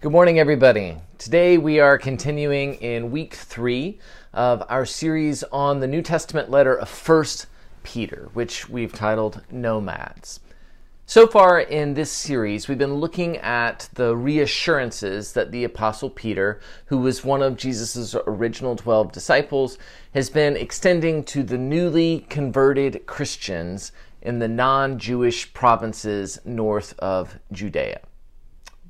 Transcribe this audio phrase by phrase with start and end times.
[0.00, 0.96] Good morning, everybody.
[1.18, 3.98] Today we are continuing in week three
[4.32, 7.46] of our series on the New Testament letter of First
[7.82, 10.38] Peter, which we've titled Nomads.
[11.04, 16.60] So far in this series, we've been looking at the reassurances that the Apostle Peter,
[16.86, 19.78] who was one of Jesus' original 12 disciples,
[20.14, 23.90] has been extending to the newly converted Christians
[24.22, 27.98] in the non Jewish provinces north of Judea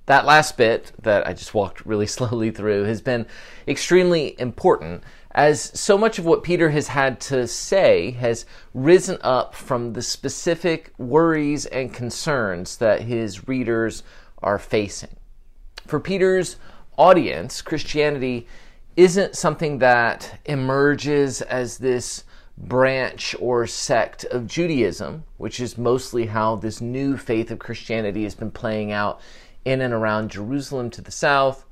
[0.08, 3.26] that last bit that I just walked really slowly through has been
[3.66, 9.54] extremely important as so much of what Peter has had to say has risen up
[9.54, 14.02] from the specific worries and concerns that his readers
[14.42, 15.14] are facing.
[15.86, 16.56] For Peter's
[16.96, 18.46] audience, Christianity
[18.96, 22.24] isn't something that emerges as this
[22.56, 28.34] branch or sect of Judaism, which is mostly how this new faith of Christianity has
[28.34, 29.20] been playing out
[29.64, 31.64] in and around Jerusalem to the south,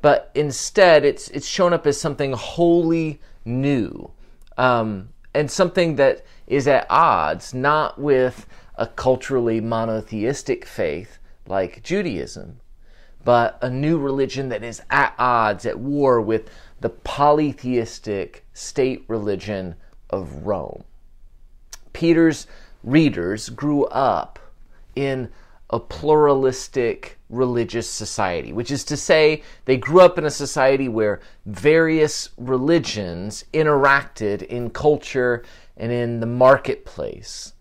[0.00, 4.10] but instead it's it's shown up as something wholly new
[4.56, 12.60] um, and something that is at odds not with a culturally monotheistic faith like Judaism,
[13.24, 16.48] but a new religion that is at odds, at war with
[16.80, 19.74] the polytheistic state religion
[20.10, 20.84] of Rome.
[21.92, 22.46] Peter's
[22.84, 24.38] readers grew up
[24.94, 25.30] in
[25.70, 31.20] a pluralistic religious society, which is to say, they grew up in a society where
[31.44, 35.44] various religions interacted in culture
[35.76, 37.52] and in the marketplace.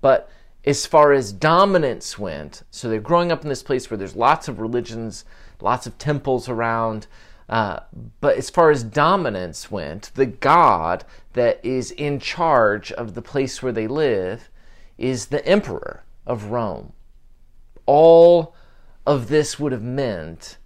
[0.00, 0.28] But
[0.64, 4.48] as far as dominance went, so they're growing up in this place where there's lots
[4.48, 5.24] of religions,
[5.60, 7.06] lots of temples around.
[7.48, 7.80] Uh,
[8.20, 13.62] but as far as dominance went, the God that is in charge of the place
[13.62, 14.50] where they live
[14.98, 16.92] is the emperor of Rome
[17.86, 18.54] all
[19.06, 20.58] of this would have meant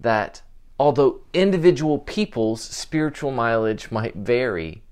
[0.00, 0.42] that
[0.78, 4.82] although individual people's spiritual mileage might vary,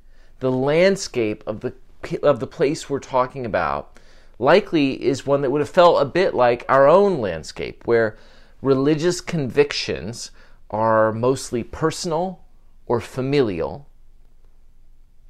[0.41, 1.75] the landscape of the
[2.23, 3.99] of the place we're talking about
[4.39, 8.17] likely is one that would have felt a bit like our own landscape where
[8.61, 10.31] religious convictions
[10.71, 12.45] are mostly personal
[12.85, 13.89] or familial.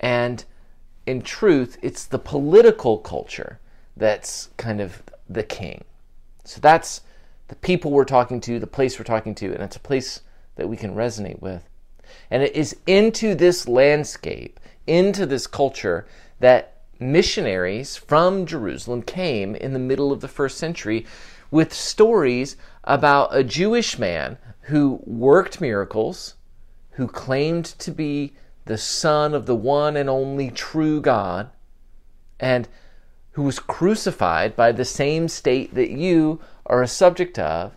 [0.00, 0.44] And
[1.06, 3.61] in truth it's the political culture
[3.97, 5.84] that's kind of the king
[6.44, 7.00] so that's
[7.49, 10.21] the people we're talking to, the place we're talking to, and it's a place
[10.56, 11.69] that we can resonate with.
[12.31, 16.06] And it is into this landscape, into this culture,
[16.41, 21.06] that missionaries from Jerusalem came in the middle of the first century
[21.50, 26.34] with stories about a Jewish man who worked miracles,
[26.93, 28.34] who claimed to be
[28.65, 31.50] the son of the one and only true God,
[32.41, 32.69] and
[33.34, 37.77] who was crucified by the same state that you are a subject of.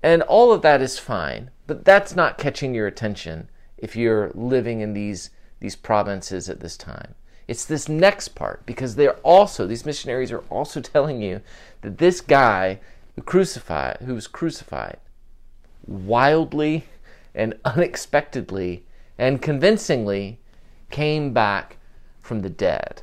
[0.00, 4.80] And all of that is fine, but that's not catching your attention if you're living
[4.80, 7.16] in these, these provinces at this time.
[7.48, 11.40] It's this next part because they're also, these missionaries are also telling you
[11.80, 12.78] that this guy
[13.16, 14.98] who crucified, who was crucified,
[15.84, 16.84] wildly
[17.34, 18.84] and unexpectedly
[19.18, 20.38] and convincingly
[20.90, 21.78] came back
[22.20, 23.02] from the dead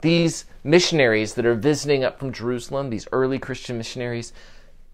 [0.00, 4.32] these missionaries that are visiting up from Jerusalem, these early Christian missionaries,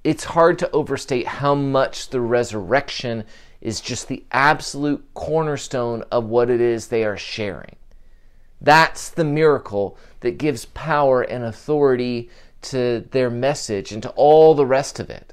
[0.04, 3.24] it's hard to overstate how much the resurrection
[3.60, 7.76] is just the absolute cornerstone of what it is they are sharing.
[8.60, 12.30] That's the miracle that gives power and authority
[12.62, 15.32] to their message and to all the rest of it.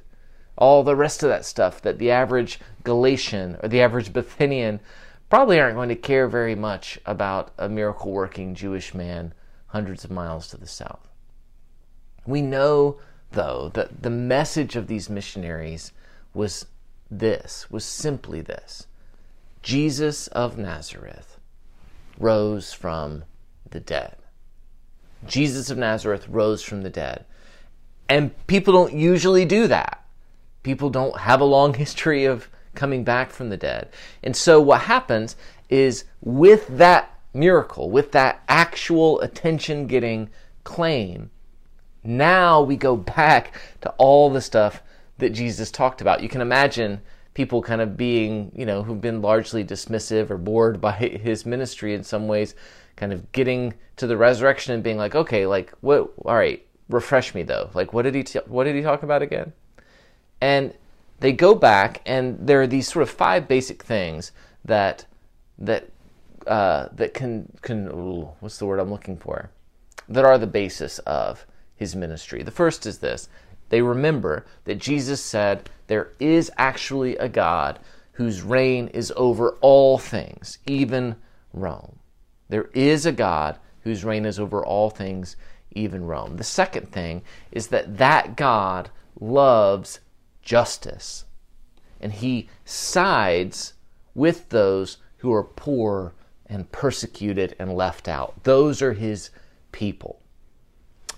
[0.56, 4.80] All the rest of that stuff that the average Galatian or the average Bithynian
[5.28, 9.32] probably aren't going to care very much about a miracle working Jewish man
[9.70, 11.08] hundreds of miles to the south.
[12.26, 12.98] We know,
[13.32, 15.92] though, that the message of these missionaries
[16.34, 16.66] was
[17.10, 18.86] this, was simply this
[19.62, 21.38] Jesus of Nazareth
[22.18, 23.24] rose from
[23.70, 24.16] the dead.
[25.26, 27.24] Jesus of Nazareth rose from the dead.
[28.08, 30.04] And people don't usually do that.
[30.62, 33.88] People don't have a long history of coming back from the dead.
[34.22, 35.36] And so what happens
[35.68, 40.30] is with that miracle, with that actual attention getting
[40.64, 41.30] claim,
[42.02, 44.82] now we go back to all the stuff
[45.18, 46.22] that Jesus talked about.
[46.22, 47.00] You can imagine
[47.34, 51.94] people kind of being, you know, who've been largely dismissive or bored by his ministry
[51.94, 52.54] in some ways,
[52.96, 56.12] kind of getting to the resurrection and being like, okay, like what?
[56.24, 57.70] All right, refresh me though.
[57.74, 58.22] Like, what did he?
[58.22, 59.52] T- what did he talk about again?
[60.40, 60.74] And
[61.20, 64.32] they go back, and there are these sort of five basic things
[64.64, 65.04] that
[65.58, 65.90] that
[66.46, 69.50] uh, that can can ooh, what's the word I'm looking for?
[70.08, 71.46] That are the basis of
[71.76, 72.42] his ministry.
[72.42, 73.28] The first is this:
[73.68, 77.78] They remember that Jesus said there is actually a God
[78.12, 81.16] whose reign is over all things, even
[81.52, 81.98] Rome.
[82.48, 85.36] There is a God whose reign is over all things,
[85.72, 86.36] even Rome.
[86.36, 90.00] The second thing is that that God loves
[90.42, 91.24] justice,
[92.00, 93.74] and he sides
[94.14, 96.12] with those who are poor
[96.50, 98.42] and persecuted and left out.
[98.42, 99.30] Those are his
[99.70, 100.20] people.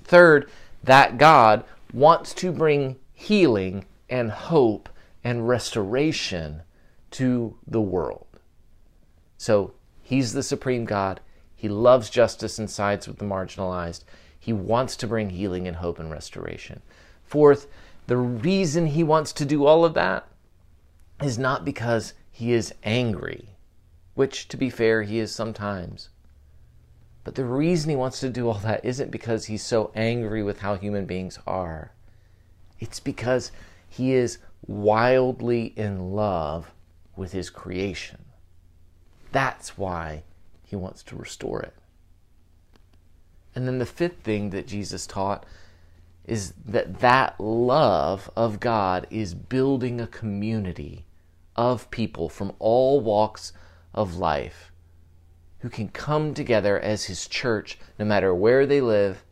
[0.05, 0.49] Third,
[0.85, 4.89] that God wants to bring healing and hope
[5.25, 6.63] and restoration
[7.13, 8.27] to the world.
[9.39, 11.21] So he's the supreme God.
[11.57, 14.05] He loves justice and sides with the marginalized.
[14.39, 16.83] He wants to bring healing and hope and restoration.
[17.25, 17.69] Fourth,
[18.07, 20.27] the reason he wants to do all of that
[21.23, 23.52] is not because he is angry,
[24.15, 26.09] which, to be fair, he is sometimes.
[27.25, 30.61] But the reason he wants to do all that isn't because he's so angry with
[30.61, 31.93] how human beings are.
[32.81, 33.53] It's because
[33.89, 36.73] he is wildly in love
[37.17, 38.25] with his creation.
[39.31, 40.25] That's why
[40.65, 41.75] he wants to restore it.
[43.55, 45.45] And then the fifth thing that Jesus taught
[46.25, 51.05] is that that love of God is building a community
[51.57, 53.53] of people from all walks
[53.95, 54.73] of life
[55.61, 59.25] who can come together as his church no matter where they live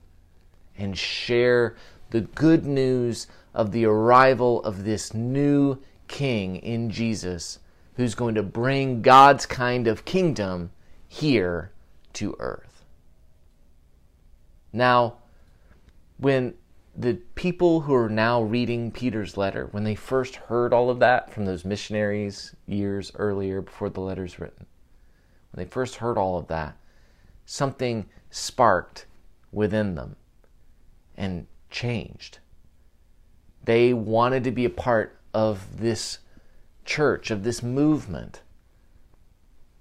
[0.77, 1.77] and share
[2.11, 5.79] the good news of the arrival of this new
[6.09, 7.59] king in Jesus
[7.95, 10.71] who's going to bring God's kind of kingdom
[11.09, 11.73] here
[12.15, 12.85] to earth.
[14.73, 15.17] Now,
[16.19, 16.55] when
[16.97, 21.33] the people who are now reading Peter's letter, when they first heard all of that
[21.33, 24.67] from those missionaries years earlier before the letter's written,
[25.53, 26.77] when they first heard all of that,
[27.45, 29.07] something sparked
[29.53, 30.17] within them
[31.17, 32.39] and changed.
[33.65, 36.19] They wanted to be a part of this
[36.85, 38.43] church, of this movement,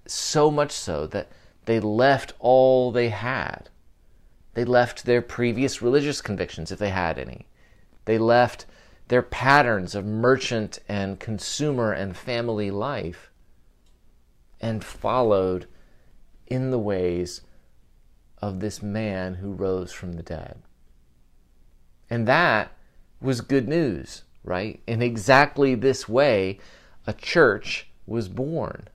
[0.06, 1.32] so much so that
[1.66, 3.70] they left all they had
[4.60, 7.48] they left their previous religious convictions, if they had any.
[8.04, 8.66] They left
[9.08, 13.32] their patterns of merchant and consumer and family life
[14.60, 15.66] and followed
[16.46, 17.40] in the ways
[18.42, 20.62] of this man who rose from the dead.
[22.10, 22.74] And that
[23.22, 24.82] was good news, right?
[24.86, 26.60] In exactly this way,
[27.08, 28.90] a church was born.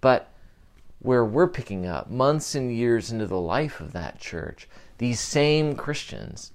[0.00, 0.32] But
[1.00, 4.68] where we're picking up months and years into the life of that church,
[4.98, 6.52] these same Christians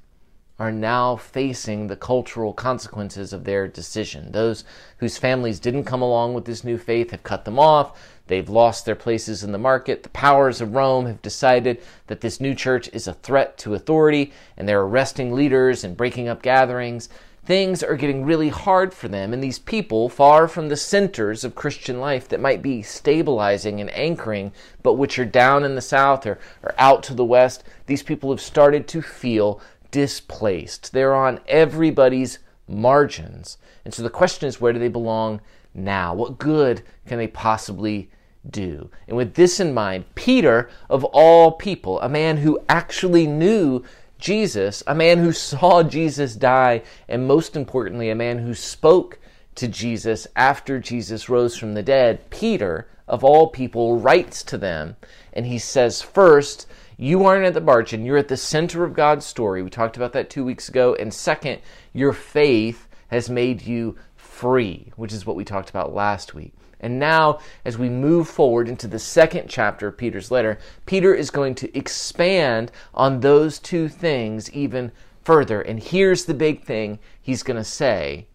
[0.60, 4.32] are now facing the cultural consequences of their decision.
[4.32, 4.64] Those
[4.98, 8.00] whose families didn't come along with this new faith have cut them off.
[8.28, 10.04] They've lost their places in the market.
[10.04, 14.32] The powers of Rome have decided that this new church is a threat to authority,
[14.56, 17.10] and they're arresting leaders and breaking up gatherings
[17.46, 19.34] things are getting really hard for them.
[19.34, 23.90] And these people, far from the centers of Christian life that might be stabilizing and
[23.94, 28.04] anchoring, but which are down in the south or, or out to the west, these
[28.04, 29.60] people have started to feel
[29.92, 30.94] displaced.
[30.94, 33.58] They're on everybody's margins.
[33.84, 35.42] And so the question is where do they belong
[35.74, 36.14] now?
[36.14, 38.10] What good can they possibly
[38.50, 38.90] do?
[39.08, 43.84] And with this in mind, Peter, of all people, a man who actually knew
[44.24, 49.20] Jesus, a man who saw Jesus die, and most importantly, a man who spoke
[49.56, 54.96] to Jesus after Jesus rose from the dead, Peter, of all people, writes to them
[55.34, 59.26] and he says, First, you aren't at the margin, you're at the center of God's
[59.26, 59.62] story.
[59.62, 60.96] We talked about that two weeks ago.
[60.96, 61.60] And second,
[61.92, 66.54] your faith has made you free, which is what we talked about last week.
[66.84, 71.32] And now, as we move forward into the second chapter of Peter's letter, Peter is
[71.32, 74.92] going to expand on those two things even
[75.24, 75.62] further.
[75.62, 78.28] And here's the big thing he's going to say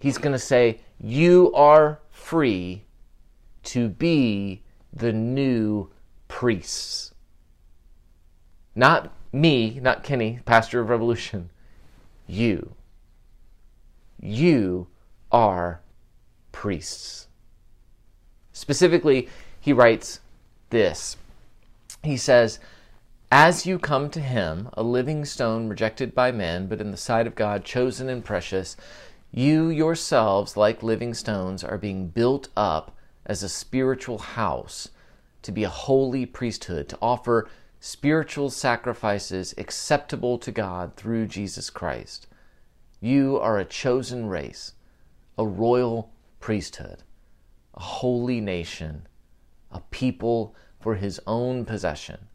[0.00, 2.84] He's going to say, You are free
[3.64, 4.62] to be
[4.92, 5.90] the new
[6.26, 7.14] priests.
[8.74, 11.50] Not me, not Kenny, pastor of Revolution.
[12.26, 12.74] You.
[14.18, 14.88] You
[15.30, 15.82] are
[16.50, 17.28] priests.
[18.60, 19.26] Specifically,
[19.58, 20.20] he writes
[20.68, 21.16] this
[22.02, 22.58] He says,
[23.32, 27.26] As you come to him, a living stone rejected by men, but in the sight
[27.26, 28.76] of God chosen and precious,
[29.32, 34.90] you yourselves, like living stones, are being built up as a spiritual house
[35.40, 37.48] to be a holy priesthood, to offer
[37.80, 42.26] spiritual sacrifices acceptable to God through Jesus Christ.
[43.00, 44.74] You are a chosen race,
[45.38, 47.04] a royal priesthood
[47.80, 49.06] holy nation,
[49.70, 52.28] a people for his own possession,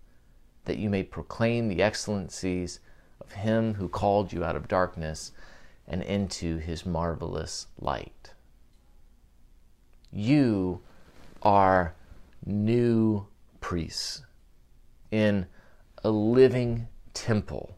[0.65, 2.79] that you may proclaim the excellencies
[3.21, 5.31] of him who called you out of darkness
[5.87, 8.33] and into his marvelous light.
[10.11, 10.81] You
[11.41, 11.93] are
[12.45, 13.27] new
[13.59, 14.23] priests
[15.11, 15.45] in
[16.03, 17.77] a living temple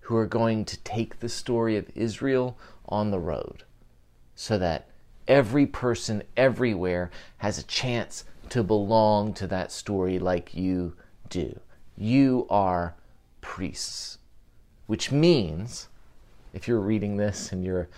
[0.00, 3.64] who are going to take the story of Israel on the road
[4.34, 4.88] so that
[5.28, 10.94] every person everywhere has a chance to belong to that story like you
[11.28, 11.58] do.
[11.96, 12.94] You are
[13.40, 14.18] priests,
[14.86, 15.88] which means
[16.52, 17.88] if you're reading this and you're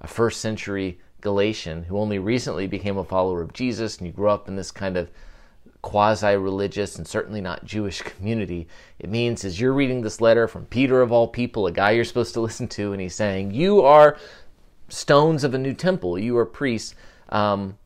[0.00, 4.28] a first century Galatian who only recently became a follower of Jesus and you grew
[4.28, 5.10] up in this kind of
[5.82, 8.68] quasi religious and certainly not Jewish community.
[8.98, 12.04] It means as you're reading this letter from Peter of all people, a guy you're
[12.04, 14.16] supposed to listen to, and he's saying, You are
[14.88, 16.94] stones of a new temple, you are priests.
[17.28, 17.76] Um,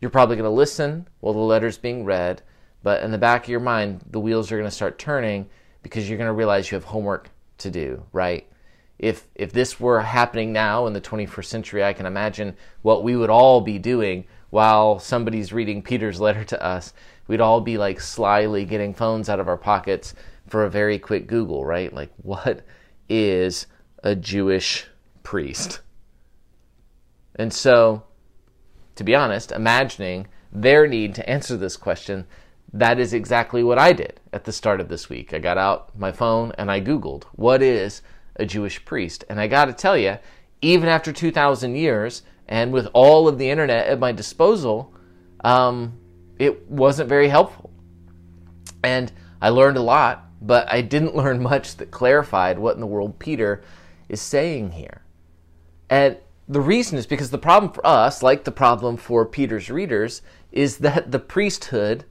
[0.00, 2.42] you're probably going to listen while the letter's being read,
[2.82, 5.48] but in the back of your mind, the wheels are going to start turning
[5.82, 8.46] because you're going to realize you have homework to do, right?
[8.98, 13.16] If if this were happening now in the 21st century, I can imagine what we
[13.16, 16.92] would all be doing while somebody's reading Peter's letter to us
[17.26, 20.14] we'd all be like slyly getting phones out of our pockets
[20.46, 21.92] for a very quick Google, right?
[21.92, 22.62] Like, what
[23.08, 23.66] is
[24.02, 24.86] a Jewish
[25.22, 25.80] priest?
[27.36, 28.04] And so,
[28.96, 32.26] to be honest, imagining their need to answer this question,
[32.72, 35.34] that is exactly what I did at the start of this week.
[35.34, 38.02] I got out my phone and I Googled, what is
[38.36, 39.24] a Jewish priest?
[39.28, 40.18] And I got to tell you,
[40.62, 44.94] even after 2,000 years and with all of the internet at my disposal,
[45.44, 45.98] um,
[46.38, 47.70] it wasn't very helpful.
[48.82, 52.86] And I learned a lot, but I didn't learn much that clarified what in the
[52.86, 53.62] world Peter
[54.08, 55.02] is saying here.
[55.90, 56.16] And
[56.48, 60.78] the reason is because the problem for us, like the problem for Peter's readers, is
[60.78, 62.04] that the priesthood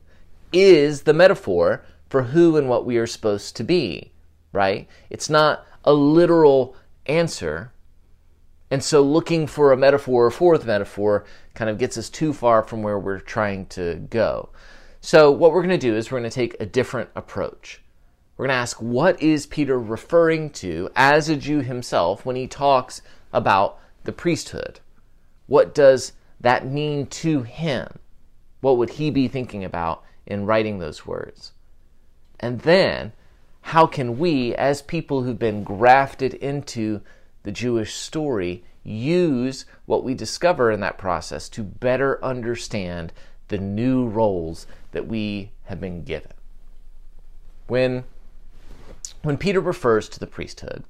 [0.54, 4.12] is the metaphor for who and what we are supposed to be,
[4.52, 4.88] right?
[5.10, 7.72] It's not a literal answer.
[8.70, 12.34] And so looking for a metaphor or for the metaphor kind of gets us too
[12.34, 14.50] far from where we're trying to go.
[15.04, 17.82] So, what we're going to do is we're going to take a different approach.
[18.38, 22.48] We're going to ask what is Peter referring to as a Jew himself when he
[22.48, 23.02] talks
[23.34, 24.80] about the priesthood?
[25.48, 28.00] What does that mean to him?
[28.62, 31.52] What would he be thinking about in writing those words?
[32.40, 33.12] And then,
[33.62, 37.02] how can we, as people who've been grafted into
[37.44, 43.14] the Jewish story, use what we discover in that process to better understand
[43.48, 46.32] the new roles that we have been given.
[47.68, 48.06] When,
[49.24, 50.84] when Peter refers to the priesthood,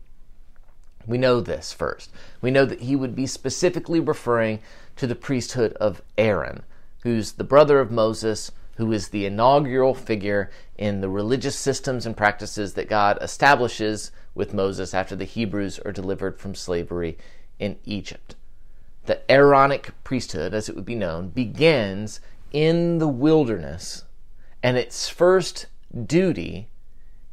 [1.05, 2.11] we know this first.
[2.41, 4.59] We know that he would be specifically referring
[4.97, 6.63] to the priesthood of Aaron,
[7.03, 12.17] who's the brother of Moses, who is the inaugural figure in the religious systems and
[12.17, 17.17] practices that God establishes with Moses after the Hebrews are delivered from slavery
[17.59, 18.35] in Egypt.
[19.05, 24.03] The Aaronic priesthood, as it would be known, begins in the wilderness,
[24.63, 25.67] and its first
[26.05, 26.69] duty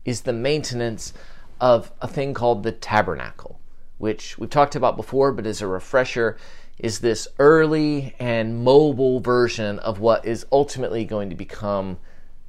[0.05, 1.13] is the maintenance
[1.61, 3.61] of a thing called the tabernacle,
[3.99, 6.37] which we've talked about before, but as a refresher,
[6.79, 11.99] is this early and mobile version of what is ultimately going to become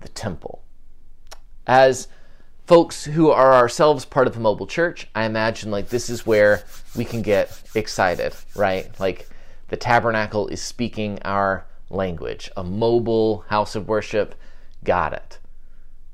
[0.01, 0.61] the temple.
[1.65, 2.07] As
[2.67, 6.63] folks who are ourselves part of a mobile church, I imagine like this is where
[6.95, 8.87] we can get excited, right?
[8.99, 9.27] Like
[9.69, 14.35] the tabernacle is speaking our language, a mobile house of worship.
[14.83, 15.39] Got it.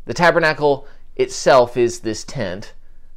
[0.06, 2.74] The tabernacle itself is this tent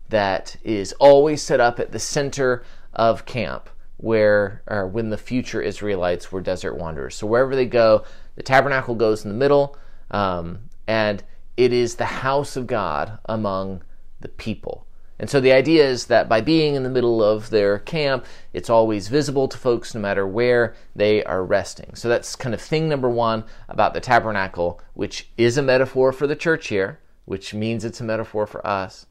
[0.08, 5.60] that is always set up at the center of camp where or when the future
[5.60, 7.16] Israelites were desert wanderers.
[7.16, 8.04] So wherever they go,
[8.36, 9.76] the tabernacle goes in the middle,
[10.10, 11.22] um, and
[11.56, 13.82] it is the house of God among
[14.20, 14.86] the people.
[15.18, 18.70] And so the idea is that by being in the middle of their camp, it's
[18.70, 21.96] always visible to folks no matter where they are resting.
[21.96, 26.28] So that's kind of thing number one about the tabernacle, which is a metaphor for
[26.28, 29.06] the church here, which means it's a metaphor for us,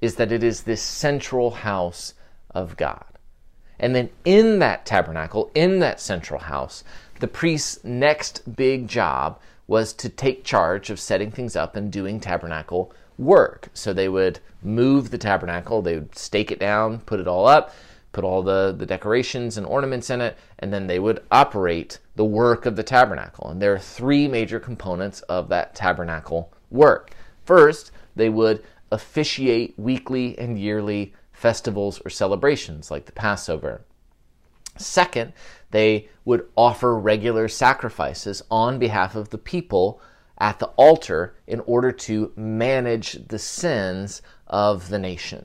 [0.00, 2.14] is that it is this central house
[2.50, 3.04] of God.
[3.78, 6.84] And then in that tabernacle, in that central house,
[7.20, 12.20] the priest's next big job was to take charge of setting things up and doing
[12.20, 13.68] tabernacle work.
[13.74, 17.74] So they would move the tabernacle, they would stake it down, put it all up,
[18.12, 22.24] put all the, the decorations and ornaments in it, and then they would operate the
[22.24, 23.48] work of the tabernacle.
[23.50, 27.10] And there are three major components of that tabernacle work.
[27.44, 33.82] First, they would officiate weekly and yearly festivals or celebrations like the Passover.
[34.76, 35.32] Second,
[35.70, 40.00] they would offer regular sacrifices on behalf of the people
[40.38, 45.44] at the altar in order to manage the sins of the nation.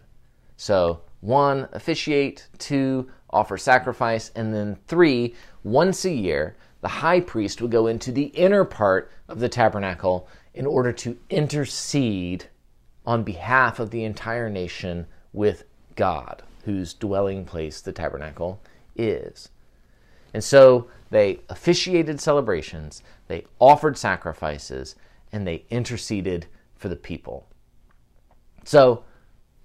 [0.56, 7.62] So, one, officiate, two, offer sacrifice, and then three, once a year, the high priest
[7.62, 12.46] would go into the inner part of the tabernacle in order to intercede
[13.06, 15.64] on behalf of the entire nation with
[15.96, 18.62] God, whose dwelling place the tabernacle
[18.96, 19.50] is.
[20.34, 24.96] And so they officiated celebrations, they offered sacrifices,
[25.32, 27.48] and they interceded for the people.
[28.64, 29.04] So,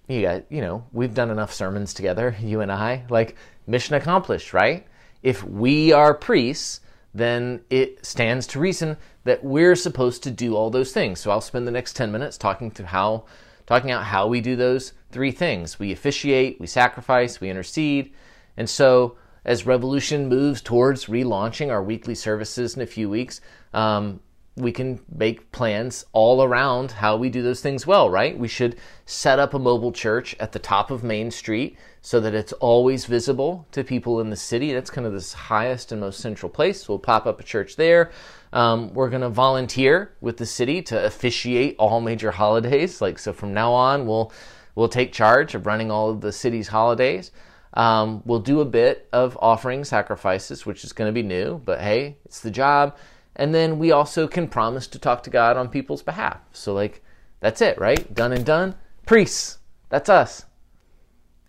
[0.08, 4.52] you got, you know, we've done enough sermons together, you and I, like mission accomplished,
[4.52, 4.86] right?
[5.22, 6.80] If we are priests,
[7.14, 8.96] then it stands to reason
[9.28, 11.20] that we're supposed to do all those things.
[11.20, 13.26] So I'll spend the next 10 minutes talking to how
[13.66, 15.78] talking out how we do those three things.
[15.78, 18.14] We officiate, we sacrifice, we intercede.
[18.56, 23.42] And so as Revolution moves towards relaunching our weekly services in a few weeks,
[23.74, 24.20] um,
[24.56, 28.38] we can make plans all around how we do those things well, right?
[28.38, 32.34] We should set up a mobile church at the top of Main Street so that
[32.34, 34.72] it's always visible to people in the city.
[34.72, 36.88] That's kind of this highest and most central place.
[36.88, 38.10] We'll pop up a church there.
[38.52, 43.00] Um, we're going to volunteer with the city to officiate all major holidays.
[43.00, 44.32] Like so, from now on, we'll
[44.74, 47.30] we'll take charge of running all of the city's holidays.
[47.74, 51.80] Um, we'll do a bit of offering sacrifices, which is going to be new, but
[51.80, 52.96] hey, it's the job.
[53.36, 56.38] And then we also can promise to talk to God on people's behalf.
[56.52, 57.04] So, like,
[57.40, 58.12] that's it, right?
[58.12, 58.74] Done and done.
[59.06, 59.58] Priests,
[59.90, 60.44] that's us.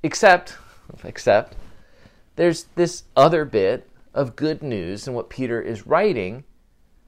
[0.01, 0.58] Except,
[1.03, 1.56] except,
[2.36, 6.46] there's this other bit of good news in what Peter is writing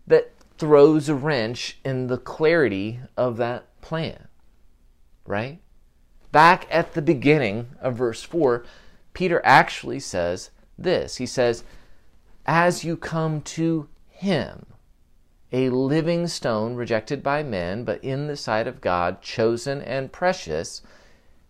[0.06, 4.28] that throws a wrench in the clarity of that plan,
[5.26, 5.60] right?
[6.32, 8.66] Back at the beginning of verse 4,
[9.14, 11.18] Peter actually says this.
[11.18, 11.64] He says,
[12.46, 14.66] As you come to him,
[15.52, 20.82] a living stone rejected by men, but in the sight of God, chosen and precious,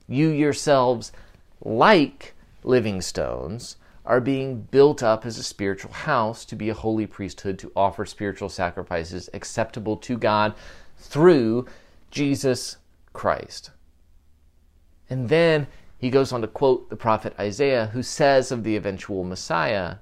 [0.07, 1.11] you yourselves,
[1.61, 7.05] like living stones, are being built up as a spiritual house to be a holy
[7.05, 10.53] priesthood to offer spiritual sacrifices acceptable to God
[10.97, 11.67] through
[12.09, 12.77] Jesus
[13.13, 13.71] Christ.
[15.09, 19.23] And then he goes on to quote the prophet Isaiah, who says of the eventual
[19.23, 19.97] Messiah,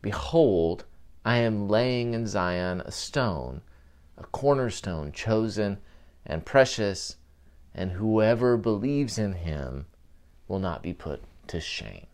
[0.00, 0.84] Behold,
[1.24, 3.62] I am laying in Zion a stone,
[4.18, 5.78] a cornerstone chosen
[6.26, 7.16] and precious,
[7.72, 9.86] and whoever believes in him
[10.52, 12.06] will not be put to shame.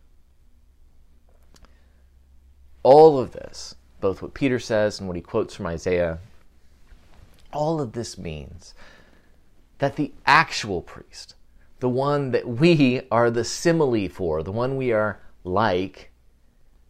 [2.83, 6.19] All of this, both what Peter says and what he quotes from Isaiah,
[7.51, 8.73] all of this means
[9.79, 11.35] that the actual priest,
[11.81, 16.09] the one that we are the simile for, the one we are like,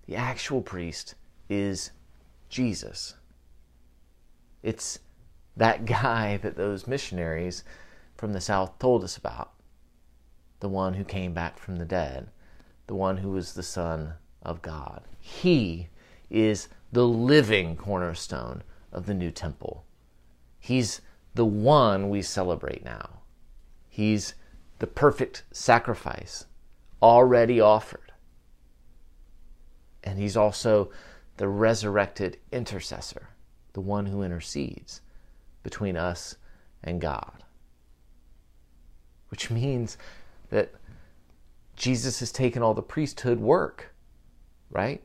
[0.06, 1.16] the actual priest
[1.50, 1.90] is
[2.50, 3.16] Jesus.
[4.62, 5.00] It's
[5.58, 7.64] that guy that those missionaries
[8.18, 9.52] from the South told us about.
[10.60, 12.30] The one who came back from the dead,
[12.88, 15.04] the one who was the Son of God.
[15.20, 15.88] He
[16.30, 19.86] is the living cornerstone of the new temple.
[20.60, 21.02] He's
[21.36, 23.22] the one we celebrate now.
[23.88, 24.34] He's
[24.80, 26.46] the perfect sacrifice
[27.02, 28.12] already offered.
[30.04, 30.92] And he's also
[31.38, 33.30] the resurrected intercessor,
[33.74, 35.02] the one who intercedes
[35.64, 36.36] between us
[36.84, 37.44] and God.
[39.30, 39.98] Which means
[40.50, 40.74] that
[41.76, 43.94] Jesus has taken all the priesthood work,
[44.70, 45.02] right?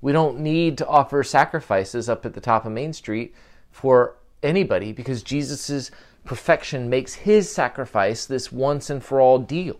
[0.00, 3.34] We don't need to offer sacrifices up at the top of Main Street
[3.70, 5.90] for anybody because Jesus'
[6.24, 9.78] perfection makes his sacrifice this once and for all deal.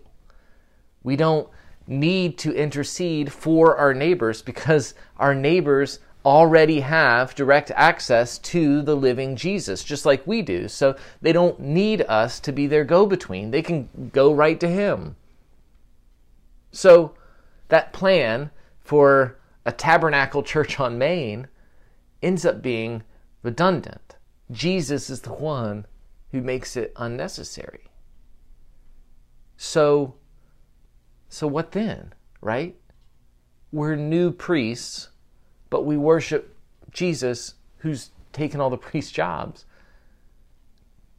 [1.03, 1.49] We don't
[1.87, 8.95] need to intercede for our neighbors because our neighbors already have direct access to the
[8.95, 10.67] living Jesus, just like we do.
[10.67, 13.51] So they don't need us to be their go between.
[13.51, 15.15] They can go right to Him.
[16.71, 17.15] So
[17.69, 21.47] that plan for a tabernacle church on Main
[22.21, 23.03] ends up being
[23.43, 24.15] redundant.
[24.51, 25.85] Jesus is the one
[26.31, 27.89] who makes it unnecessary.
[29.57, 30.15] So
[31.29, 32.75] so what then, right?
[33.71, 35.10] We're new priests,
[35.71, 36.55] but we worship
[36.91, 39.65] Jesus who's taken all the priest jobs.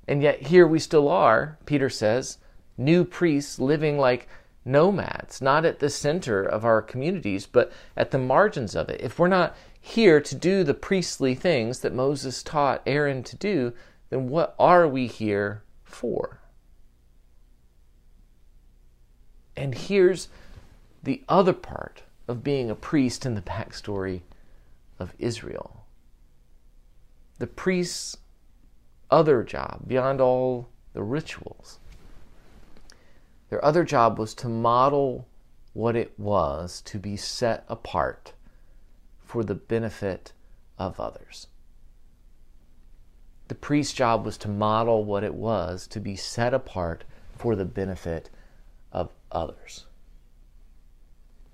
[0.07, 2.39] And yet here we still are, Peter says,
[2.79, 4.29] new priests living like
[4.65, 9.01] nomads, not at the center of our communities, but at the margins of it.
[9.01, 13.73] If we're not here to do the priestly things that Moses taught Aaron to do,
[14.11, 16.39] then what are we here for?
[19.57, 20.29] And here's
[21.03, 24.23] the other part of being a priest in the backstory
[25.03, 25.85] of Israel.
[27.39, 28.17] The priest's
[29.11, 31.79] other job, beyond all the rituals,
[33.53, 35.29] Their other job was to model
[35.75, 38.33] what it was to be set apart
[39.27, 40.33] for the benefit
[40.79, 41.49] of others.
[43.49, 47.05] The priest's job was to model what it was to be set apart
[47.37, 48.31] for the benefit
[48.91, 49.85] of others.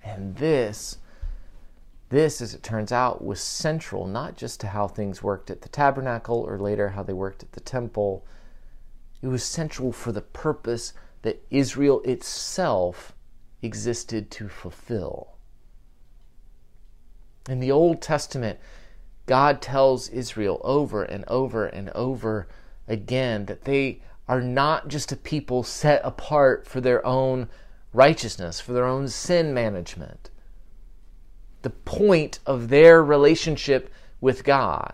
[0.01, 0.99] And this,
[2.09, 5.69] this, as it turns out, was central not just to how things worked at the
[5.69, 8.25] tabernacle or later how they worked at the temple.
[9.21, 13.13] It was central for the purpose that Israel itself
[13.61, 15.35] existed to fulfill.
[17.47, 18.59] In the Old Testament,
[19.25, 22.47] God tells Israel over and over and over
[22.87, 27.49] again that they are not just a people set apart for their own
[27.93, 30.29] righteousness, for their own sin management.
[31.61, 33.91] The point of their relationship
[34.21, 34.93] with God,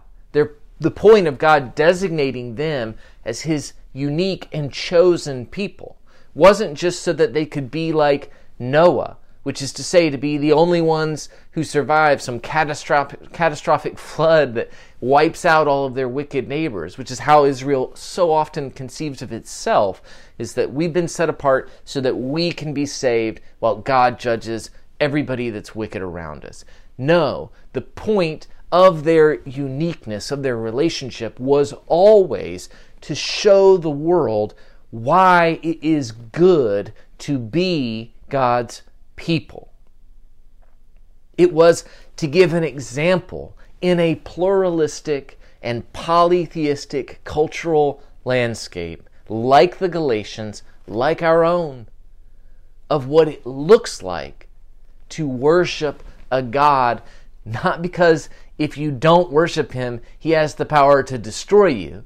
[0.80, 5.98] the point of God designating them as His unique and chosen people,
[6.34, 10.38] wasn't just so that they could be like Noah, which is to say, to be
[10.38, 16.10] the only ones who survive some catastrophic, catastrophic flood that wipes out all of their
[16.10, 20.02] wicked neighbors, which is how Israel so often conceives of itself,
[20.38, 24.72] is that we've been set apart so that we can be saved while God judges
[25.00, 26.66] everybody that's wicked around us.
[26.98, 32.70] No, the point of their uniqueness, of their relationship, was always
[33.02, 34.54] to show the world
[34.92, 38.82] why it is good to be God's
[39.16, 39.72] people.
[41.38, 41.84] It was
[42.18, 51.22] to give an example in a pluralistic and polytheistic cultural landscape like the Galatians, like
[51.22, 51.88] our own,
[52.90, 54.48] of what it looks like
[55.10, 57.02] to worship a God,
[57.44, 62.04] not because if you don't worship Him, He has the power to destroy you.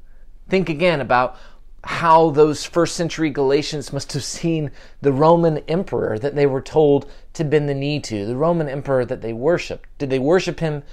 [0.50, 1.38] Think again about
[1.84, 7.10] how those first century Galatians must have seen the Roman emperor that they were told
[7.34, 9.88] to bend the knee to, the Roman emperor that they worshiped.
[9.98, 10.84] Did they worship him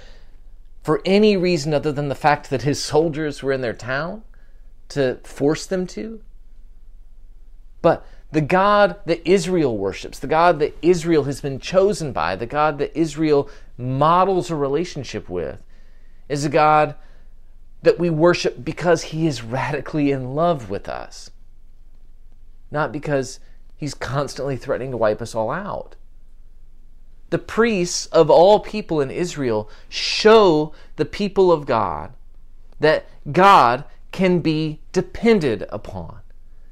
[0.83, 4.23] for any reason other than the fact that his soldiers were in their town
[4.89, 6.21] to force them to?
[7.81, 12.45] But the God that Israel worships, the God that Israel has been chosen by, the
[12.45, 15.63] God that Israel models a relationship with,
[16.27, 16.95] is a God
[17.83, 21.31] that we worship because He is radically in love with us,
[22.69, 23.39] not because
[23.77, 25.95] He's constantly threatening to wipe us all out.
[27.29, 32.13] The priests of all people in Israel show the people of God
[32.79, 36.19] that God can be depended upon.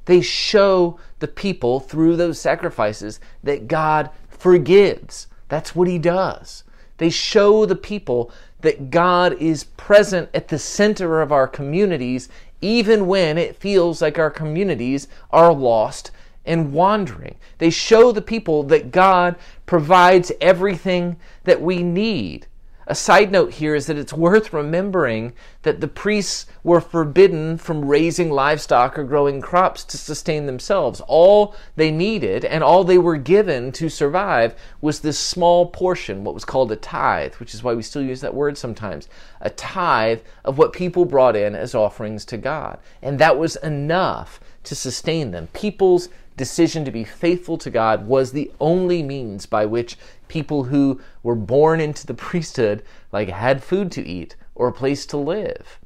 [0.06, 5.28] They show the people through those sacrifices that God forgives.
[5.50, 6.64] That's what He does.
[6.98, 12.30] They show the people that God is present at the center of our communities,
[12.62, 16.12] even when it feels like our communities are lost
[16.46, 17.36] and wandering.
[17.58, 22.48] They show the people that God provides everything that we need.
[22.88, 27.86] A side note here is that it's worth remembering that the priests were forbidden from
[27.86, 31.02] raising livestock or growing crops to sustain themselves.
[31.08, 36.36] All they needed and all they were given to survive was this small portion, what
[36.36, 39.10] was called a tithe, which is why we still use that word sometimes.
[39.42, 42.78] A tithe of what people brought in as offerings to God.
[43.02, 45.48] And that was enough to sustain them.
[45.54, 51.00] People's decision to be faithful to God was the only means by which people who
[51.24, 55.80] were born into the priesthood like had food to eat or a place to live.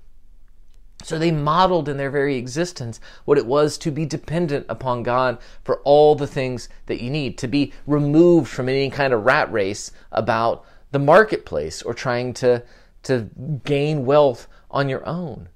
[1.04, 5.38] So they modeled in their very existence what it was to be dependent upon God
[5.64, 9.52] for all the things that you need, to be removed from any kind of rat
[9.52, 12.64] race about the marketplace or trying to,
[13.04, 13.30] to
[13.64, 15.48] gain wealth on your own.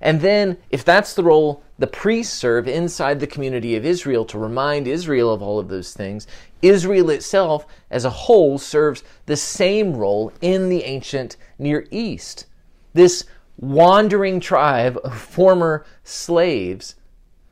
[0.00, 4.38] And then, if that's the role the priests serve inside the community of Israel to
[4.38, 6.26] remind Israel of all of those things,
[6.62, 12.46] Israel itself as a whole serves the same role in the ancient Near East.
[12.94, 13.24] This
[13.58, 16.96] wandering tribe of former slaves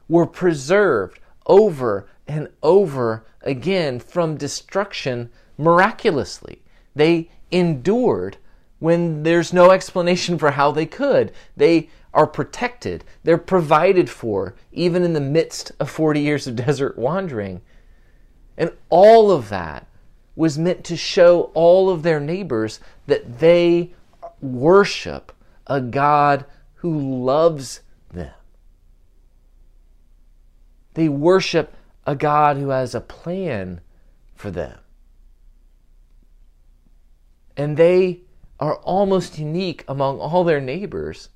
[0.08, 6.62] were preserved over and over again from destruction miraculously.
[6.94, 8.38] They endured
[8.78, 11.32] when there's no explanation for how they could.
[11.56, 16.96] They are protected, they're provided for, even in the midst of 40 years of desert
[16.96, 17.60] wandering.
[18.56, 19.86] And all of that
[20.36, 23.92] was meant to show all of their neighbors that they
[24.40, 25.32] worship
[25.66, 26.44] a God
[26.76, 27.80] who loves
[28.12, 28.32] them.
[30.94, 31.74] They worship
[32.06, 33.80] a God who has a plan
[34.34, 34.78] for them.
[37.56, 38.20] And they
[38.60, 41.28] are almost unique among all their neighbors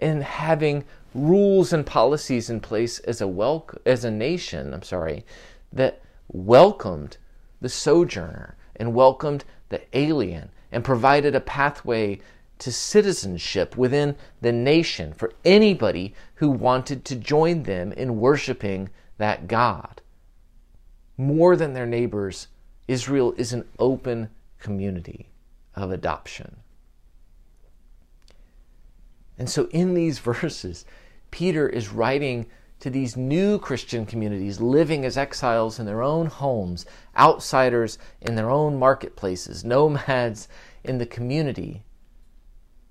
[0.00, 5.24] in having rules and policies in place as a wel- as a nation, I'm sorry,
[5.72, 7.16] that welcomed
[7.60, 12.20] the sojourner and welcomed the alien and provided a pathway
[12.58, 19.46] to citizenship within the nation for anybody who wanted to join them in worshiping that
[19.46, 20.00] God.
[21.16, 22.48] More than their neighbors,
[22.88, 25.28] Israel is an open community
[25.74, 26.56] of adoption.
[29.38, 30.84] And so, in these verses,
[31.30, 32.46] Peter is writing
[32.78, 36.84] to these new Christian communities living as exiles in their own homes,
[37.16, 40.48] outsiders in their own marketplaces, nomads
[40.84, 41.82] in the community.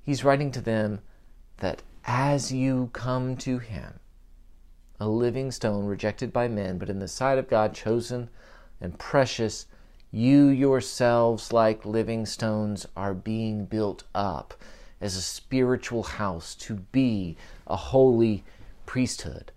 [0.01, 1.01] He's writing to them
[1.57, 3.99] that as you come to him,
[4.99, 8.29] a living stone rejected by men, but in the sight of God chosen
[8.79, 9.65] and precious,
[10.11, 14.53] you yourselves, like living stones, are being built up
[15.05, 17.37] as a spiritual house to be
[17.67, 18.43] a holy
[18.87, 19.51] priesthood.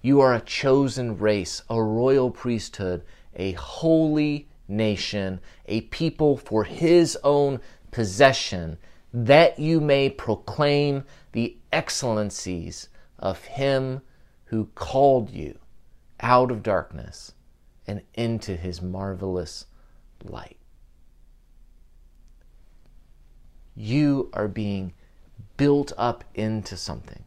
[0.00, 3.02] You are a chosen race, a royal priesthood,
[3.34, 8.78] a holy nation, a people for his own possession,
[9.12, 12.88] that you may proclaim the excellencies
[13.18, 14.00] of him
[14.46, 15.58] who called you
[16.20, 17.34] out of darkness
[17.86, 19.66] and into his marvelous
[20.24, 20.55] light.
[23.76, 24.94] You are being
[25.56, 27.22] built up into something.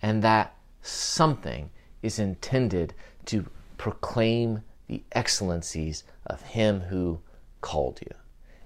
[0.00, 1.70] And that something
[2.02, 2.94] is intended
[3.26, 3.46] to
[3.78, 7.20] proclaim the excellencies of Him who
[7.60, 8.14] called you.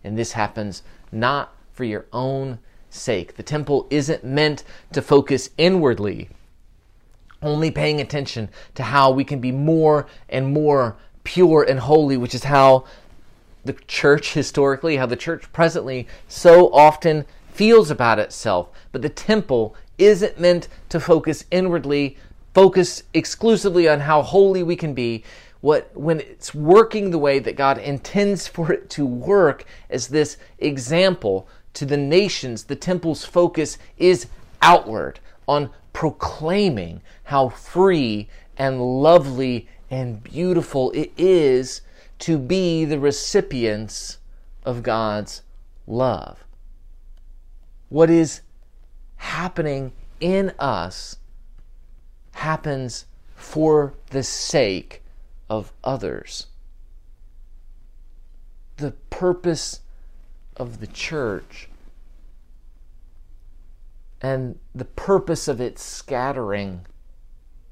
[0.05, 2.59] And this happens not for your own
[2.91, 3.37] sake.
[3.37, 6.29] The temple isn't meant to focus inwardly,
[7.43, 12.35] only paying attention to how we can be more and more pure and holy, which
[12.35, 12.85] is how
[13.69, 18.71] the church historically, how the church presently so often feels about itself.
[18.91, 22.17] But the temple isn't meant to focus inwardly,
[22.55, 25.23] focus exclusively on how holy we can be.
[25.61, 30.39] What when it's working the way that God intends for it to work as this
[30.59, 34.29] example to the nations, the temple's focus is
[34.63, 41.83] outward on proclaiming how free and lovely and beautiful it is
[42.21, 44.19] to be the recipients
[44.65, 45.43] of God's
[45.87, 46.45] love.
[47.89, 48.43] What is
[49.17, 51.17] happening in us
[52.33, 55.03] happens for the sake
[55.49, 56.47] of others.
[58.77, 59.81] The purpose
[60.57, 61.69] of the church
[64.21, 66.85] and the purpose of its scattering,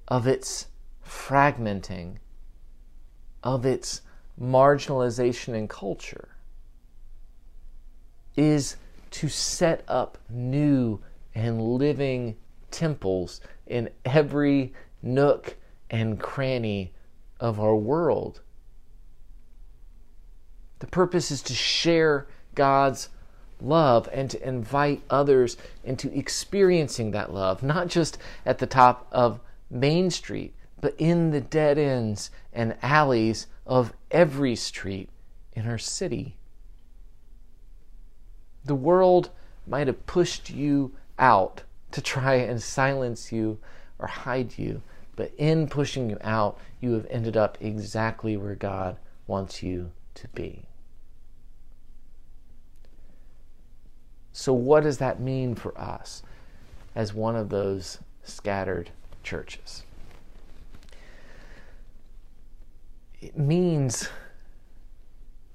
[0.08, 0.66] of its
[1.04, 2.16] fragmenting,
[3.42, 4.00] of its
[4.40, 6.28] marginalization in culture
[8.36, 8.76] is
[9.10, 11.00] to set up new
[11.34, 12.36] and living
[12.70, 14.72] temples in every
[15.02, 15.56] nook
[15.90, 16.92] and cranny
[17.40, 18.40] of our world.
[20.78, 23.08] The purpose is to share God's
[23.60, 29.40] love and to invite others into experiencing that love, not just at the top of
[29.70, 35.08] Main Street, but in the dead ends and alleys of every street
[35.52, 36.36] in our city.
[38.64, 39.30] The world
[39.66, 43.58] might have pushed you out to try and silence you
[43.98, 44.82] or hide you.
[45.16, 50.28] But in pushing you out, you have ended up exactly where God wants you to
[50.28, 50.66] be.
[54.32, 56.22] So, what does that mean for us
[56.94, 58.90] as one of those scattered
[59.22, 59.85] churches?
[63.20, 64.08] It means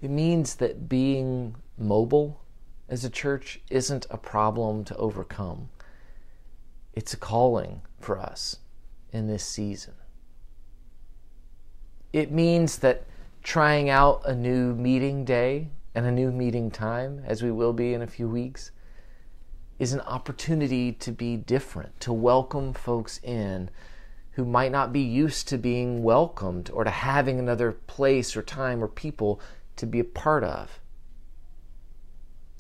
[0.02, 2.41] it means that being mobile
[2.89, 5.69] as a church isn't a problem to overcome.
[6.93, 8.58] It's a calling for us
[9.13, 9.93] in this season.
[12.12, 13.06] It means that
[13.43, 17.93] trying out a new meeting day and a new meeting time, as we will be
[17.93, 18.71] in a few weeks,
[19.80, 23.69] is an opportunity to be different, to welcome folks in
[24.34, 28.84] who might not be used to being welcomed or to having another place or time
[28.84, 29.39] or people
[29.76, 30.80] to be a part of.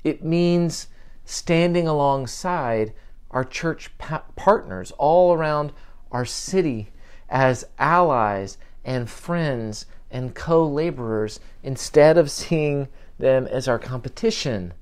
[0.03, 0.87] It means
[1.23, 2.93] standing alongside
[3.29, 5.71] our church pa- partners all around
[6.11, 6.91] our city
[7.29, 14.73] as allies and friends and co laborers instead of seeing them as our competition.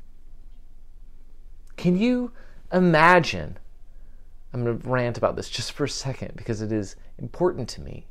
[1.77, 2.31] Can you
[2.73, 3.57] imagine?
[4.53, 7.81] I'm going to rant about this just for a second because it is important to
[7.81, 8.07] me.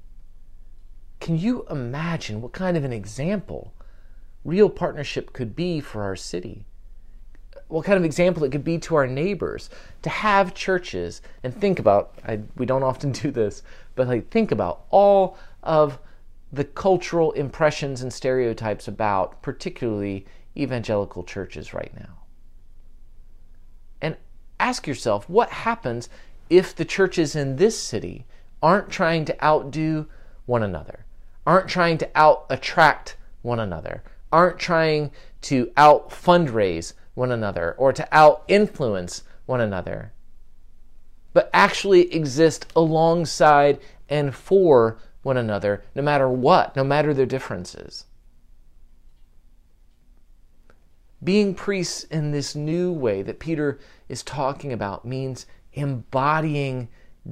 [1.20, 3.72] Can you imagine what kind of an example
[4.44, 6.64] real partnership could be for our city?
[7.66, 9.68] what kind of example it could be to our neighbors
[10.00, 13.62] to have churches and think about I, we don't often do this
[13.94, 15.98] but like think about all of
[16.52, 20.24] the cultural impressions and stereotypes about, particularly
[20.56, 22.20] evangelical churches right now.
[24.00, 24.16] And
[24.58, 26.08] ask yourself what happens
[26.50, 28.26] if the churches in this city
[28.62, 30.06] aren't trying to outdo
[30.46, 31.04] one another,
[31.46, 35.10] aren't trying to out attract one another, aren't trying
[35.42, 40.12] to out fundraise one another or to out influence one another,
[41.32, 48.06] but actually exist alongside and for one another, no matter what, no matter their differences.
[51.22, 56.88] Being priests in this new way that Peter is talking about means embodying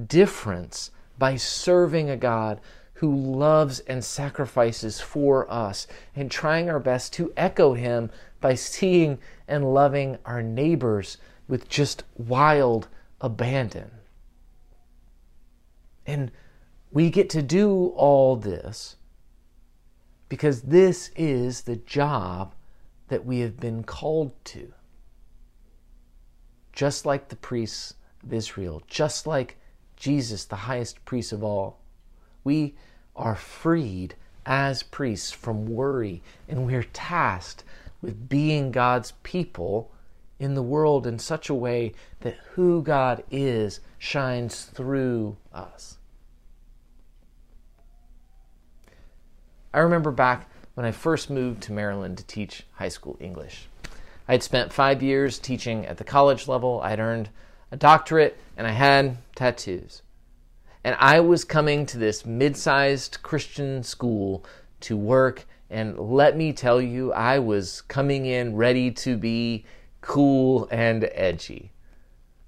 [0.06, 2.60] difference by serving a God
[2.94, 9.18] who loves and sacrifices for us and trying our best to echo him by seeing
[9.46, 11.18] and loving our neighbors
[11.48, 12.88] with just wild
[13.20, 13.90] abandon.
[16.06, 16.30] And
[16.90, 18.96] we get to do all this
[20.28, 22.54] because this is the job
[23.08, 24.72] that we have been called to.
[26.72, 27.94] Just like the priests
[28.26, 29.56] of Israel, just like
[29.96, 31.78] Jesus, the highest priest of all,
[32.44, 32.74] we
[33.14, 37.64] are freed as priests from worry and we're tasked
[38.02, 39.90] with being God's people
[40.38, 45.96] in the world in such a way that who God is shines through us.
[49.72, 53.68] I remember back when I first moved to Maryland to teach high school English.
[54.28, 57.30] I had spent five years teaching at the college level, I had earned
[57.70, 60.02] a doctorate, and I had tattoos.
[60.84, 64.44] And I was coming to this mid sized Christian school
[64.80, 69.64] to work, and let me tell you, I was coming in ready to be
[70.00, 71.72] cool and edgy.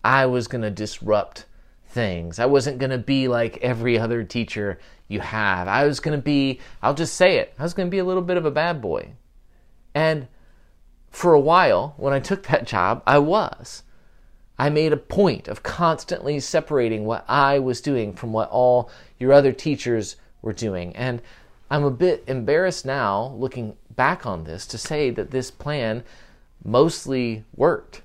[0.04, 1.46] I was going to disrupt
[1.88, 2.38] things.
[2.38, 4.78] I wasn't going to be like every other teacher
[5.08, 5.66] you have.
[5.66, 8.04] I was going to be, I'll just say it, I was going to be a
[8.04, 9.12] little bit of a bad boy.
[9.94, 10.28] And
[11.10, 13.82] for a while, when I took that job, I was.
[14.58, 19.32] I made a point of constantly separating what I was doing from what all your
[19.32, 20.96] other teachers were doing.
[20.96, 21.22] And
[21.70, 26.02] I'm a bit embarrassed now, looking back on this, to say that this plan
[26.64, 28.02] mostly worked.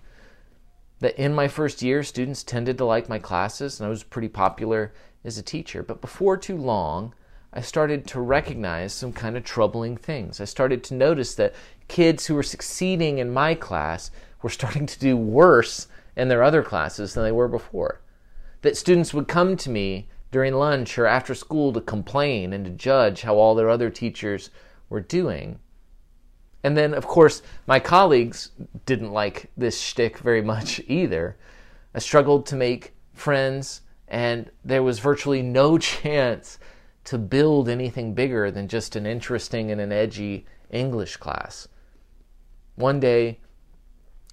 [0.99, 4.29] That in my first year, students tended to like my classes, and I was pretty
[4.29, 5.81] popular as a teacher.
[5.81, 7.13] But before too long,
[7.51, 10.39] I started to recognize some kind of troubling things.
[10.39, 11.53] I started to notice that
[11.87, 14.11] kids who were succeeding in my class
[14.41, 18.01] were starting to do worse in their other classes than they were before.
[18.61, 22.71] That students would come to me during lunch or after school to complain and to
[22.71, 24.49] judge how all their other teachers
[24.89, 25.59] were doing.
[26.63, 28.51] And then, of course, my colleagues
[28.85, 31.37] didn't like this shtick very much either.
[31.93, 36.59] I struggled to make friends and there was virtually no chance
[37.05, 41.67] to build anything bigger than just an interesting and an edgy English class.
[42.75, 43.39] One day,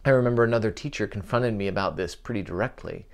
[0.04, 3.06] I remember another teacher confronted me about this pretty directly.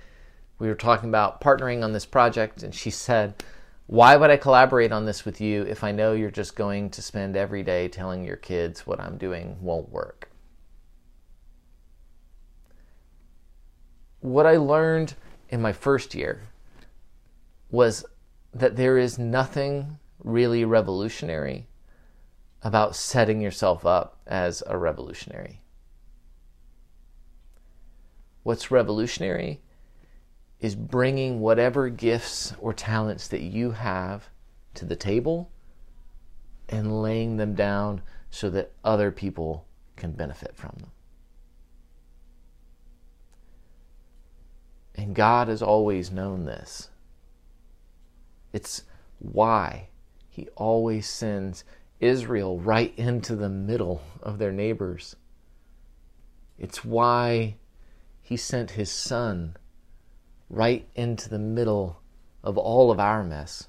[0.58, 3.42] We were talking about partnering on this project, and she said,
[3.86, 7.02] Why would I collaborate on this with you if I know you're just going to
[7.02, 10.30] spend every day telling your kids what I'm doing won't work?
[14.20, 15.14] What I learned
[15.48, 16.42] in my first year
[17.70, 18.04] was
[18.54, 21.66] that there is nothing really revolutionary
[22.62, 25.60] about setting yourself up as a revolutionary.
[28.46, 29.60] What's revolutionary
[30.60, 34.28] is bringing whatever gifts or talents that you have
[34.74, 35.50] to the table
[36.68, 40.92] and laying them down so that other people can benefit from them.
[44.94, 46.90] And God has always known this.
[48.52, 48.84] It's
[49.18, 49.88] why
[50.28, 51.64] he always sends
[51.98, 55.16] Israel right into the middle of their neighbors.
[56.60, 57.56] It's why
[58.26, 59.56] he sent his son
[60.50, 62.00] right into the middle
[62.42, 63.68] of all of our mess.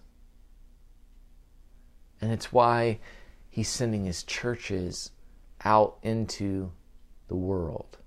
[2.20, 2.97] And it's why
[3.47, 5.12] he's sending his churches
[5.64, 6.72] out into
[7.28, 7.99] the world.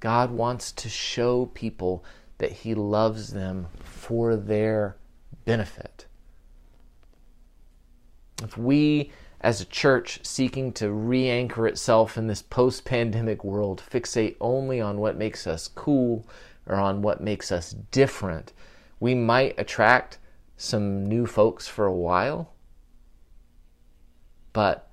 [0.00, 2.04] God wants to show people
[2.38, 4.96] that He loves them for their
[5.44, 6.06] benefit.
[8.42, 13.82] If we, as a church seeking to re anchor itself in this post pandemic world,
[13.90, 16.26] fixate only on what makes us cool
[16.66, 18.52] or on what makes us different,
[19.00, 20.18] we might attract
[20.56, 22.52] some new folks for a while,
[24.52, 24.88] but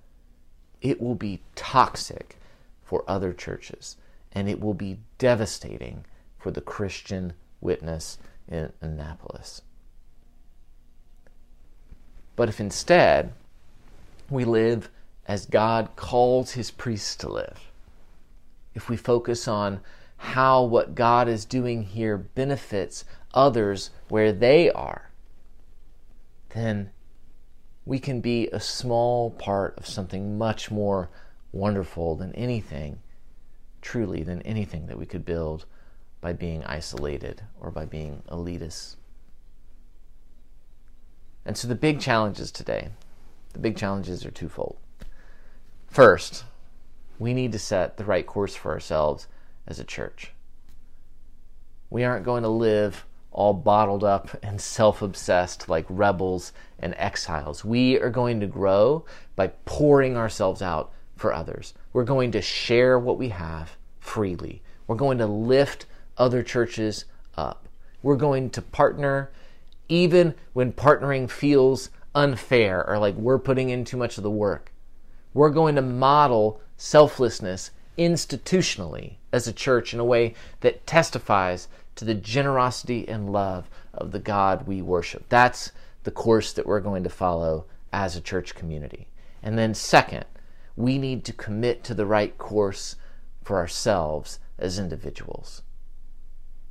[0.81, 2.37] it will be toxic
[2.83, 3.97] for other churches
[4.31, 6.05] and it will be devastating
[6.37, 9.63] for the Christian witness in Annapolis.
[12.35, 13.33] but if instead
[14.29, 14.89] we live
[15.27, 17.71] as God calls his priests to live,
[18.73, 19.79] if we focus on
[20.17, 25.09] how what God is doing here benefits others where they are,
[26.53, 26.91] then
[27.85, 31.09] we can be a small part of something much more
[31.51, 32.99] wonderful than anything,
[33.81, 35.65] truly, than anything that we could build
[36.21, 38.95] by being isolated or by being elitist.
[41.45, 42.89] And so the big challenges today,
[43.55, 44.75] the big challenges are twofold.
[45.87, 46.43] First,
[47.17, 49.27] we need to set the right course for ourselves
[49.65, 50.33] as a church.
[51.89, 57.63] We aren't going to live all bottled up and self obsessed like rebels and exiles.
[57.63, 59.05] We are going to grow
[59.37, 61.73] by pouring ourselves out for others.
[61.93, 64.61] We're going to share what we have freely.
[64.85, 65.85] We're going to lift
[66.17, 67.05] other churches
[67.37, 67.69] up.
[68.03, 69.31] We're going to partner
[69.87, 74.71] even when partnering feels unfair or like we're putting in too much of the work.
[75.33, 82.05] We're going to model selflessness institutionally as a church in a way that testifies to
[82.05, 85.25] the generosity and love of the God we worship.
[85.29, 85.71] That's
[86.03, 89.07] the course that we're going to follow as a church community.
[89.41, 90.25] And then, second,
[90.75, 92.95] we need to commit to the right course
[93.43, 95.61] for ourselves as individuals.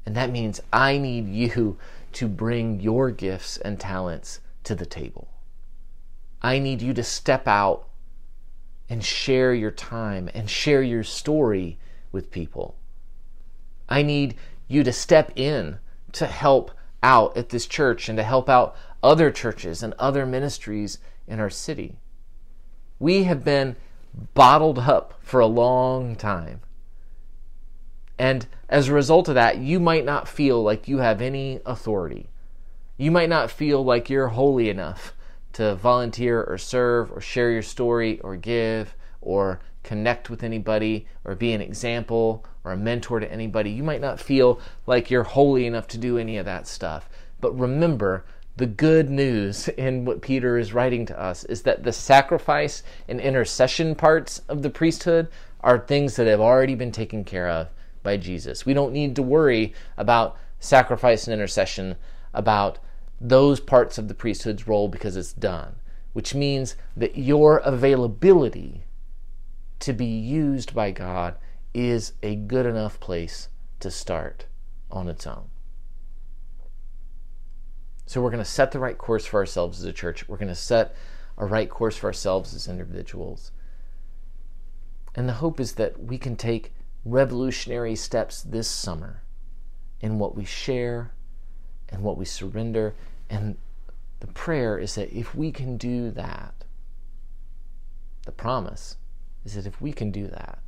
[0.05, 1.79] And that means I need you
[2.13, 5.29] to bring your gifts and talents to the table.
[6.45, 7.89] I need you to step out
[8.91, 11.79] and share your time and share your story
[12.13, 12.77] with people.
[13.89, 14.35] I need
[14.69, 15.79] you to step in
[16.13, 16.71] to help
[17.03, 21.49] out at this church and to help out other churches and other ministries in our
[21.49, 21.97] city.
[22.99, 23.77] We have been
[24.35, 26.61] bottled up for a long time.
[28.19, 32.29] And as a result of that, you might not feel like you have any authority.
[32.99, 35.15] You might not feel like you're holy enough
[35.55, 41.35] to volunteer or serve or share your story or give or connect with anybody or
[41.35, 43.71] be an example or a mentor to anybody.
[43.71, 47.09] You might not feel like you're holy enough to do any of that stuff.
[47.41, 48.25] But remember,
[48.57, 53.21] the good news in what Peter is writing to us is that the sacrifice and
[53.21, 55.29] intercession parts of the priesthood
[55.61, 57.69] are things that have already been taken care of
[58.03, 58.67] by Jesus.
[58.67, 61.97] We don't need to worry about sacrifice and intercession,
[62.33, 62.79] about
[63.25, 65.77] those parts of the priesthood's role because it's done,
[66.13, 68.85] which means that your availability
[69.79, 71.37] to be used by God
[71.73, 73.49] is a good enough place
[73.81, 74.45] to start
[74.91, 75.45] on its own.
[78.05, 80.29] So we're going to set the right course for ourselves as a church.
[80.29, 80.95] We're going to set
[81.39, 83.53] a right course for ourselves as individuals.
[85.15, 86.75] And the hope is that we can take
[87.07, 89.23] revolutionary steps this summer
[90.03, 91.15] in what we share
[91.89, 92.95] and what we surrender.
[93.31, 93.57] And
[94.21, 96.55] the prayer is that if we can do that,
[98.25, 98.97] the promise
[99.45, 100.59] is that if we can do that,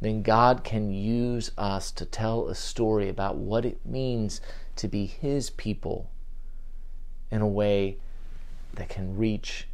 [0.00, 4.40] then God can use us to tell a story about what it means
[4.76, 6.10] to be His people
[7.30, 7.98] in a way
[8.74, 9.68] that can reach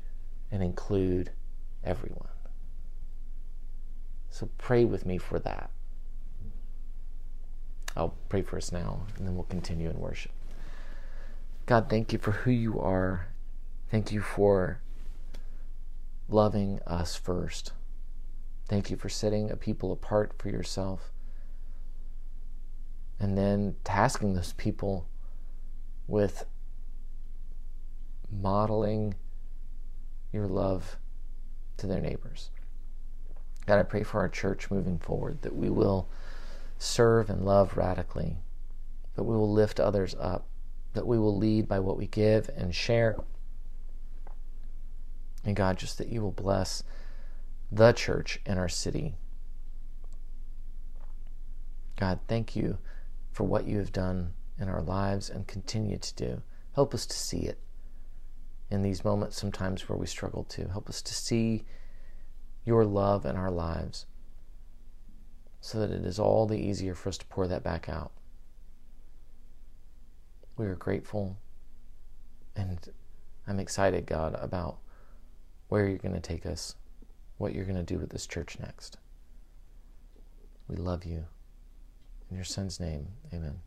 [0.51, 1.31] and include
[1.85, 2.29] everyone.
[4.31, 5.71] So pray with me for that.
[7.97, 10.33] I'll pray for us now, and then we'll continue in worship.
[11.73, 13.29] God, thank you for who you are.
[13.91, 14.83] Thank you for
[16.29, 17.73] loving us first.
[18.69, 21.11] Thank you for setting a people apart for yourself.
[23.19, 25.07] And then tasking those people
[26.07, 26.45] with
[28.31, 29.15] modeling
[30.31, 30.99] your love
[31.79, 32.51] to their neighbors.
[33.65, 36.07] God, I pray for our church moving forward that we will
[36.77, 38.37] serve and love radically,
[39.15, 40.49] that we will lift others up,
[40.95, 43.17] that we will lead by what we give and share.
[45.45, 46.83] And God, just that you will bless
[47.71, 49.15] the church in our city.
[51.99, 52.79] God, thank you
[53.33, 56.43] for what you have done in our lives and continue to do.
[56.75, 57.59] Help us to see it
[58.71, 60.69] in these moments sometimes where we struggle to.
[60.69, 61.65] Help us to see
[62.65, 64.07] your love in our lives
[65.61, 68.13] so that it is all the easier for us to pour that back out.
[70.57, 71.39] We are grateful
[72.55, 72.79] and
[73.47, 74.79] I'm excited, God, about
[75.69, 76.75] where you're going to take us
[77.39, 78.99] what you're going to do with this church next.
[80.69, 81.25] We love you.
[82.31, 83.61] In your son's name, amen.